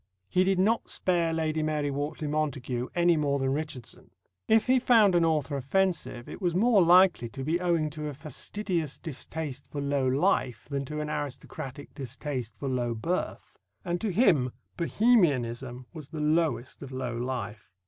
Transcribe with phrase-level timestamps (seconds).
[0.27, 4.09] He did not spare Lady Mary Wortley Montagu any more than Richardson.
[4.47, 8.15] If he found an author offensive, it was more likely to be owing to a
[8.15, 14.11] fastidious distaste for low life than to an aristocratic distaste for low birth; and to
[14.11, 17.71] him Bohemianism was the lowest of low life.